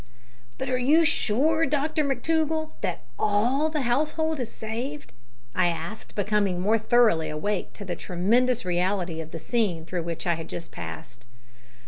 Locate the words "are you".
0.67-1.05